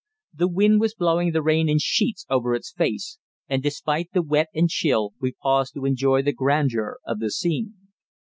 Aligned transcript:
The 0.33 0.47
wind 0.47 0.81
was 0.81 0.95
blowing 0.95 1.29
the 1.31 1.43
rain 1.43 1.69
in 1.69 1.77
sheets 1.77 2.25
over 2.27 2.55
its 2.55 2.71
face, 2.71 3.19
and, 3.47 3.61
despite 3.61 4.09
the 4.13 4.23
wet 4.23 4.47
and 4.51 4.67
chill, 4.67 5.13
we 5.21 5.33
paused 5.33 5.75
to 5.75 5.85
enjoy 5.85 6.23
the 6.23 6.33
grandeur 6.33 6.97
of 7.05 7.19
the 7.19 7.29
scene. 7.29 7.75